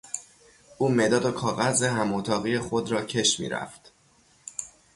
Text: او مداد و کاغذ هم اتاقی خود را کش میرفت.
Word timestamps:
او 0.77 0.89
مداد 0.89 1.25
و 1.25 1.31
کاغذ 1.31 1.83
هم 1.83 2.13
اتاقی 2.13 2.59
خود 2.59 2.91
را 2.91 3.05
کش 3.05 3.39
میرفت. 3.39 3.93